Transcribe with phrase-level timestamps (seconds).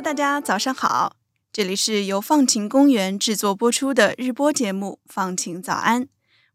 [0.00, 1.16] 大家早上好，
[1.52, 6.04] 这里是由放晴公园制作播出的日播节目《放晴早安》，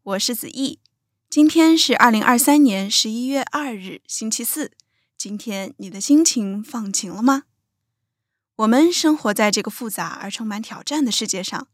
[0.02, 0.80] 我是子毅。
[1.28, 4.72] 今天是二零二三年十一月二日，星期四。
[5.18, 7.42] 今天你的心情放晴了吗？
[8.56, 11.68] 我们生活在这个复杂而充满挑战的世界上，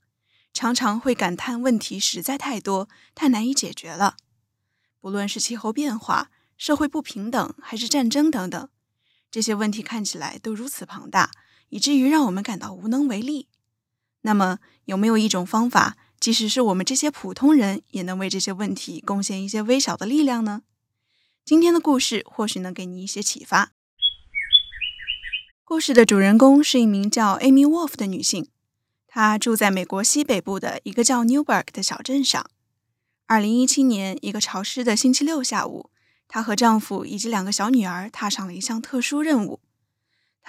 [0.52, 4.16] 常常会感叹问题实在太多，太难以解决了。
[5.00, 8.68] 不论是气候变化、社会不平等，还是战争等等，
[9.30, 11.30] 这些问题看起来都如此庞大，
[11.70, 13.48] 以至于让我们感到无能为力。
[14.20, 15.96] 那么，有没有一种方法？
[16.20, 20.60] 即使是我们这些普通人，也能为这些问题贡献一些微小的力量呢。
[21.46, 23.72] 今天的故事或许能给你一些启发。
[25.64, 28.50] 故事的主人公是一名叫 Amy Wolf 的女性，
[29.08, 32.44] 她住在美国西北部的一个叫 Newburg 的小镇上。
[33.26, 35.90] 二零一七年一个潮湿的星期六下午，
[36.28, 39.60] 她和丈夫以及两个小女儿踏上了一项特殊任务，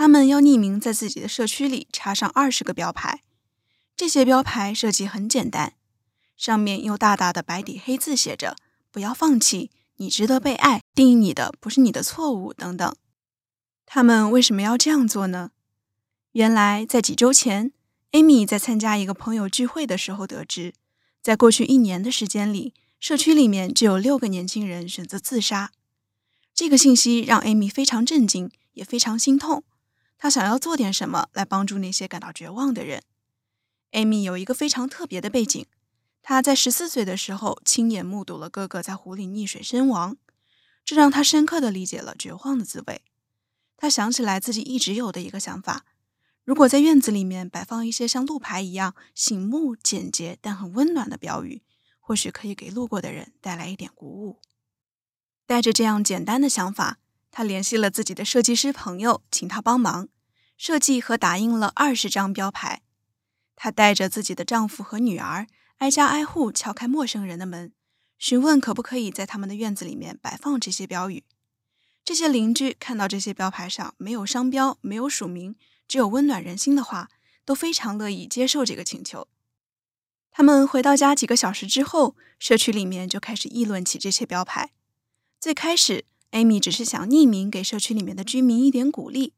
[0.02, 3.22] 他们要匿名在自己的社区里插上二十个标牌。
[3.96, 5.76] 这些标牌设计很简单，
[6.36, 8.56] 上面用大大的白底黑字写着
[8.90, 12.96] “不要放弃，你值得被爱，定义你的不是你的错误”等等。
[13.86, 15.52] 他们为什么要这样做呢？
[16.32, 17.72] 原来在几周前
[18.14, 20.74] ，Amy 在参加一个朋友聚会的时候得知，
[21.22, 25.72] 在过去一年的时间里，社区里面就有六个年轻人选择自杀。
[26.56, 29.64] 这个信息让 Amy 非常震惊，也非常心痛。
[30.22, 33.02] 他想要做点什么来帮助那些感到绝望的人。
[33.92, 35.66] Amy 有一个非常特别的背景，
[36.22, 40.18] 她在十四岁的时候亲眼目睹了哥哥在湖里溺水身亡，
[40.86, 43.02] 这让她深刻的理解了绝望的滋味。
[43.76, 45.86] 她想起来自己一直有的一个想法：
[46.44, 51.64] 如果在院子里面摆放一些像路牌一样醒目、简洁但很温暖的标语，
[52.00, 54.40] 或许可以给路过的人带来一点鼓舞。
[55.48, 57.00] 带着这样简单的想法，
[57.32, 60.10] 她联系了自己的设计师朋友，请他帮忙
[60.58, 62.82] 设计和打印了二十张标牌。
[63.56, 65.48] 她带着自己的丈夫和女儿，
[65.78, 67.72] 挨家挨户敲开陌生人的门，
[68.20, 71.24] 询问可不可以在他们的院子里面摆放这些标语。
[72.04, 75.56] 这些邻居看到这些标牌上没有商标、没有署名，
[75.88, 77.10] 只有温暖人心的话，
[77.46, 79.28] 都非常乐意接受这个请求。
[80.32, 84.72] 他们回到家几个小时之后，社区里面就开始议论起这些标牌。
[85.40, 89.34] 最开始，Amy 只是想匿名给社区里面的居民一点鼓励，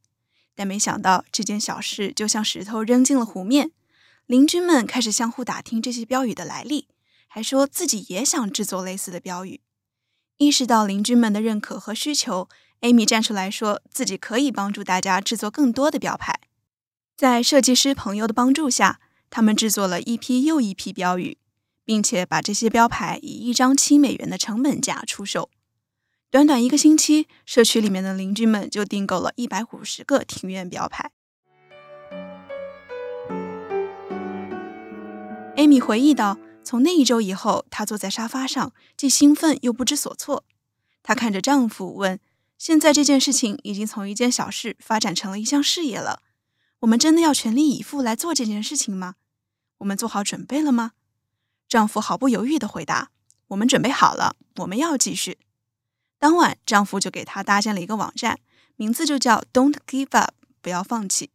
[0.55, 3.71] 但没想到这件小事就像石头扔进了湖面。
[4.25, 6.87] 邻居们开始相互打听这些标语的来历，
[7.27, 9.59] 还说自己也想制作类似的标语。
[10.37, 12.47] 意识到邻居们的认可和需求
[12.81, 16.39] ，Amy 站出来说自己可以帮助大家制作更多的标牌。
[17.15, 18.99] 在设计师朋友的帮助下，
[19.29, 21.37] 他们制作了一批又一批标语，
[21.85, 25.49] 并且把这些标牌以一张七美元的成本价出售。
[26.33, 31.11] 短短一个星期，社区里面的邻居们就订购了一百五十个庭院标牌。
[35.55, 40.43] 艾米回忆道：“从那一周以后，她坐在沙发上，既兴奋又不知所措。
[41.03, 42.19] 她看着丈夫问
[42.57, 46.23] ：‘现在这件事情已经从一件小事发展成了一项事业了，
[46.79, 49.13] 我们真的要全力以赴来做这件事情吗？
[49.77, 50.93] 我们做好准备了吗？’
[51.69, 53.11] 丈夫毫不犹豫地回答
[53.49, 55.37] ：‘我们准备好了，我们要继续。’
[56.23, 58.39] 当晚，丈夫就给她搭建了一个网站，
[58.77, 61.31] 名字就叫 ‘Don't Give Up’，不要放弃。”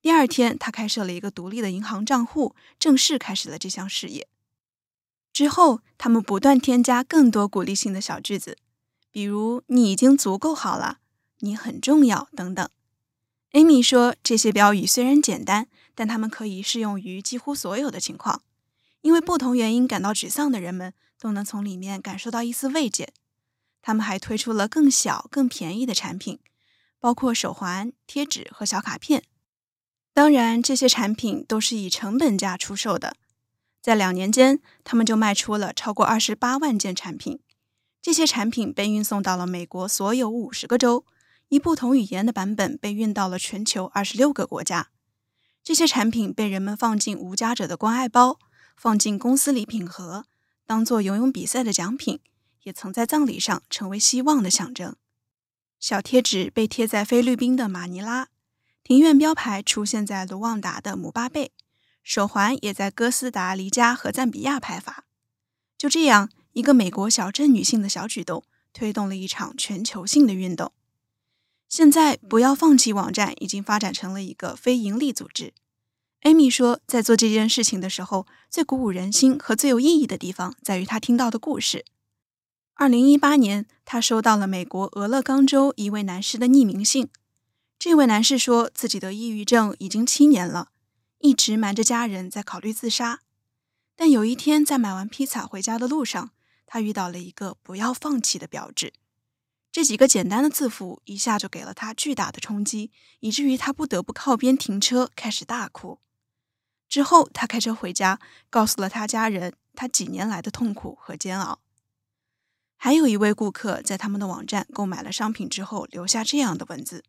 [0.00, 4.26] 第二天，他开设了一个独立的银行账户，正式开始了这项事业。
[5.34, 8.56] 之后，他们不断添加更多鼓励性的小句子，
[9.12, 11.00] 比如“你已经足够好了
[11.40, 12.66] ”“你很重要”等等。
[13.52, 18.40] Amy 说，这些标语虽然简单，但它们可以适用于几乎所有的情况，
[19.02, 23.12] 因为不同原因感到沮丧的人们都能从里面感受到一丝慰藉。
[23.82, 26.40] 他们还推出了更小、更便宜的产品，
[26.98, 29.22] 包括手环、贴纸和小卡片。
[30.12, 33.16] 当然，这些产品都是以成本价出售的。
[33.82, 37.38] 在两年间，他们就卖出了超过二十八万件产品。
[38.02, 41.04] 这些产品被运送到了美国所有五十个州，
[41.48, 44.90] 以不同语言的版本被运到了全球二十六个国家。
[45.62, 48.38] 这些产品被人们放进无家者的关爱包，
[48.76, 50.24] 放进公司礼品盒，
[50.64, 52.20] 当做游泳比赛的奖品，
[52.66, 54.96] 也曾在葬礼上成为希望的象征。
[55.78, 58.28] 小贴纸被贴在菲律宾的马尼拉。
[58.82, 61.52] 庭院标牌出现在卢旺达的姆巴贝，
[62.02, 65.06] 手环也在哥斯达黎加和赞比亚派发。
[65.76, 70.72] 就这样，一个美国小镇女性的小举动，推动了一场全球性的运动。
[71.68, 75.52] 现在，不要放弃网站已经发展成了一个非营利组织。
[76.20, 81.84] 艾米说，在做这件事情的时候，最鼓舞人心和最有意义的地方，在于她听到的故事。
[82.78, 87.08] 二零一八年，他收到了美国俄勒冈州一位男士的匿名信。
[87.78, 90.68] 这位男士说自己得抑郁症已经七年了，
[91.20, 93.20] 一直瞒着家人在考虑自杀。
[93.96, 96.32] 但有一天在买完披萨回家的路上，
[96.66, 98.92] 他遇到了一个“不要放弃”的标志。
[99.72, 102.90] 这几个简单的字符一下就给了他巨大的冲击，
[103.20, 106.00] 以至于他不得不靠边停车，开始大哭。
[106.90, 108.20] 之后，他开车回家，
[108.50, 111.60] 告诉了他家人他几年来的痛苦和煎熬。
[112.76, 117.02] 还有一位顾客在他们的网站购买了商品之后，留下这样的文字：“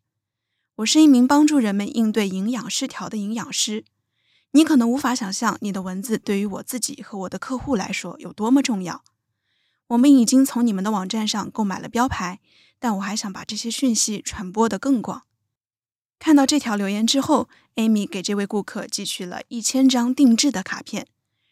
[0.76, 3.84] 我是一名帮助人们应对营养失调的营养师。
[4.52, 9.04] 你可能无法想象，你的文字对于我自己和我的客户来说有多么重要。
[9.88, 12.40] 我们已经从你们的网站上购买了标牌，
[12.78, 15.24] 但我还想把这些讯息传播得更广。”
[16.18, 21.06] 看到这条留言之后，Amy 给这位顾客寄去了一千张定制的卡片，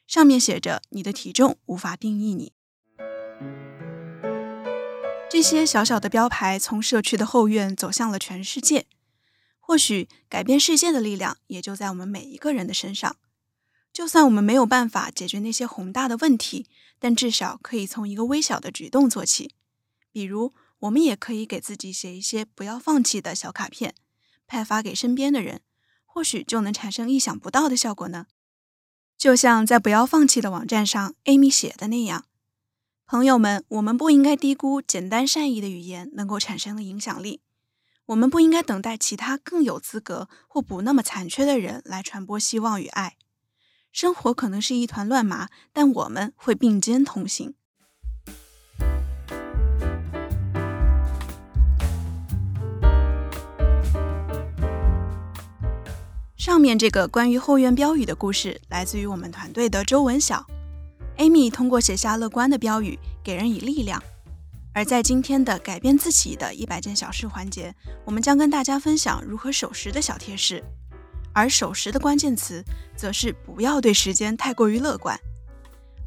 [0.08, 2.52] 上面写着：“你的体重无法定义你。”
[5.28, 8.87] 这些小小的标牌从社区的后院走向了全世界。
[9.58, 13.17] 或许改变世界的力量也就在我们每一个人的身上。
[13.93, 16.67] 就算我们没有办法解决那些宏大的问题，
[16.99, 19.55] 但至少可以从一个微小的举动做起。
[20.12, 23.94] 比如，我们也可以给自己写一些“不要放弃”的小卡片。
[24.46, 25.62] 派发给身边的人，
[26.05, 28.26] 或许就能产生意想不到的效果呢。
[29.19, 32.26] 就像在“不要放弃”的网站上，Amy 写的那样
[33.08, 37.41] ：“朋友们，我们不应该低估简单善意的语言能够产生的影响力。
[38.06, 43.14] 我们不应该等待其他更有资格或不那么残缺的人来传播希望与爱。
[43.93, 47.55] 生活可能是一团乱麻，但我们会并肩同行。”
[56.37, 60.44] 上面这个关于后院标语的故事来自于我们团队的周文晓。
[61.18, 64.02] Amy 通过写下乐观的标语，给人以力量。
[64.74, 67.74] 而在今天的改变自己的一百件小事环节，
[68.04, 70.62] 我们将跟大家分享如何守时的小贴士。
[71.32, 72.62] 而守时的关键词，
[72.96, 75.18] 则是不要对时间太过于乐观。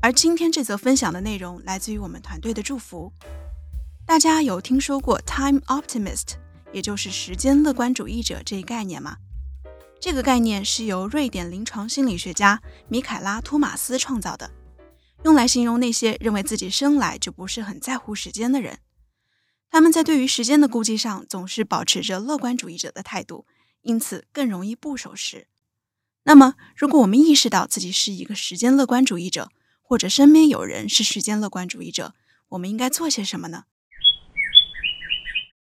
[0.01, 3.11] 而今天这则分享的内容来自于我们团队的祝福。
[4.05, 6.35] 大家有听说过 Time Optimist，
[6.71, 9.17] 也就是时间乐观主义者这一概念吗？
[9.99, 14.49] 这个概念是由瑞典临床心理学家米凯拉·托马斯创造的，
[15.23, 18.79] 用来形容那些认为自己生来就不是很在乎时间的人。
[19.69, 23.45] 他们在对于时间的估计上总是保持着乐观主义者的态度，
[23.81, 25.47] 因此更容易不守时。
[26.23, 29.51] 那么，如果我们意识到自己是一个时间乐观主义者，
[29.81, 32.13] 或者身边有人是时间乐观主义者，
[32.49, 33.65] 我们应该做些什么呢？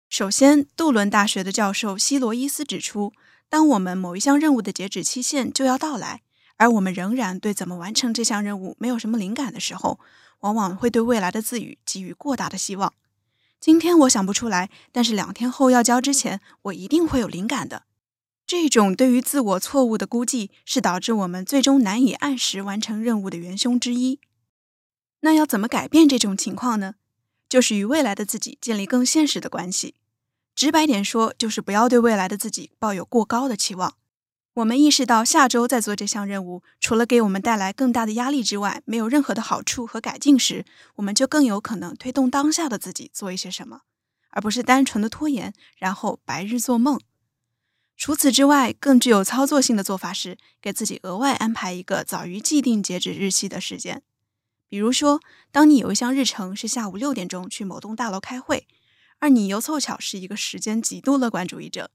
[0.09, 3.13] 首先，杜伦大学的教授希罗伊斯指出。
[3.51, 6.21] 当我们某一项任务的截止期限就要到来，
[6.59, 9.97] 而我们仍然对怎么完成这项任务没有什么灵感的时候，
[10.41, 12.93] 往往会对未来的自语给予过大的希望。
[13.61, 17.83] 今天我想不出来，但是两天后要交之前，我一定会有灵感的。
[18.45, 24.19] 这种对于自我错误的估计，是导致我们最终难以按时完成任务的元凶之一。
[25.21, 26.95] 那要怎么改变这种情况呢？
[27.47, 29.95] 就是与未来的自己建立更现实的关系。
[30.55, 33.95] 直白点说，就是不要对未来的自己抱有过高的期望。
[34.55, 40.65] 我们意识到下周再做这项任务，除了给我们带来更大的压力之外，没有任何的好处和改进时，
[40.95, 43.81] 我们就更有可能推动当下的自己做一些什么，
[44.31, 46.99] 而不是单纯的拖延，然后白日做梦。
[47.95, 54.01] 除此之外，更具有操作性的做法是给自己额外安排一个早于既定截止日期的时间。
[54.67, 55.19] 比如说，
[55.51, 58.67] 当你有一项日程是下午六点钟去某栋大楼开会。
[59.21, 61.91] 而你又凑巧是一个时间极度乐观主义者，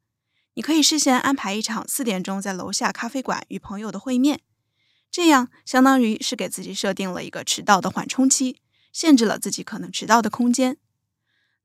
[0.54, 4.40] 你可以事先安排一场四点钟在楼下咖啡馆与朋友的会面，
[5.10, 8.60] 这样相当于是给自己设定了一个迟到的缓冲期，
[8.92, 10.76] 限制了自己可能迟到的空间。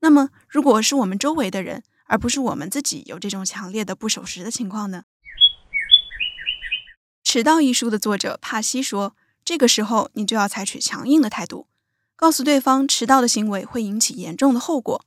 [0.00, 5.04] 那么，如果是我们周围的人，而不是我们自己有这种强烈的不守时的情况呢？
[7.32, 11.68] 《迟到》一书的作者帕西说：“这个时候，你就要采取强硬的态度，
[12.16, 15.04] 告诉对方迟到的行为会引起严重的后果。”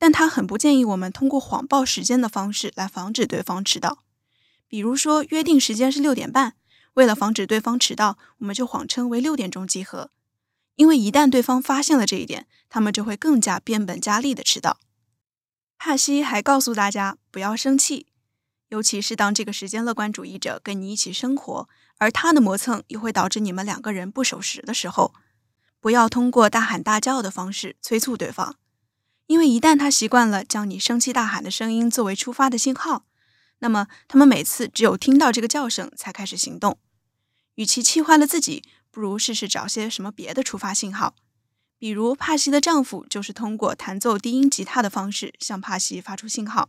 [0.00, 3.98] 但他很不建议我们通过谎报时间的方式来防止对方迟到，
[4.66, 6.56] 比如说约定时间是六点半，
[6.94, 10.10] 为了防止对方迟到，我们就谎称为六点钟集合。
[10.76, 14.78] 因为一旦对方发现了这一点，他们就会更加变本加厉的迟到。
[15.76, 18.06] 帕西还告诉大家不要生气，
[18.68, 25.12] 尤其是当这个时间乐观主义者跟你一起生活，而他的磨蹭又会导致你们两个人不守时的时候，
[25.78, 28.56] 不要通过大喊大叫的方式催促对方。
[29.30, 33.04] 因为一旦他习惯了将你生气大喊的声音作为出发的信号，
[33.60, 36.80] 那么他们每次只有听到这个叫声才开始行动。
[37.54, 41.14] 与其气坏了自己，不如试试找些什么别的触发信号。
[41.78, 46.68] 比如帕西的丈夫就是通过弹奏低音吉他的方式向帕西发出信号。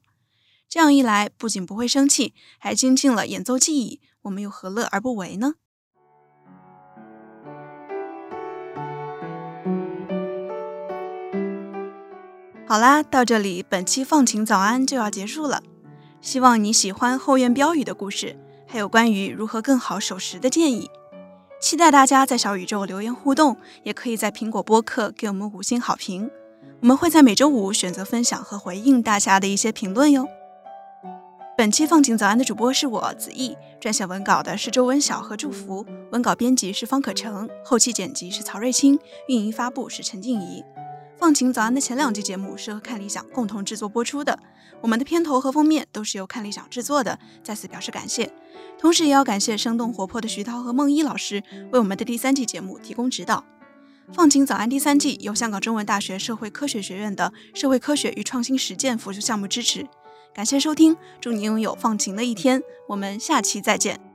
[0.69, 5.55] 这样一来，不仅不会生气，还精进了演奏技艺，我们又何乐而不为呢？
[12.71, 15.61] 好啦，到这里，本期放晴早安就要结束了。
[16.21, 20.89] 希望你喜欢后院标语的故事，还有关于如何更好守时的建议。
[21.59, 26.31] 期待大家在小宇宙留言互动，也可以在苹果播客给我们五星好评。
[26.79, 30.25] 我们会在每周五选择分享和回应大家的一些评论哟。
[31.57, 38.97] 本期放晴早安的主播是我子毅，撰写文稿的是周文晓和祝福，文稿编辑是方可成，后期剪辑是曹瑞清，
[39.27, 40.63] 运营发布是陈静怡。
[41.21, 44.39] 放晴早安的前两季节目是和看理想共同制作播出的，
[44.81, 48.33] 我们的片头和封面都是由看理想制作的，在此表示感谢。
[48.79, 53.45] 同时也要感谢生动活泼的徐涛和梦一老师为我们的第三季节目提供指导。
[54.11, 59.85] 放晴早安第三季由香港中文大学社会科学学院的社会科学与创新实践辅助项目支持。
[60.33, 64.10] 感谢收听，祝你拥有放晴的一天，我们下期再见。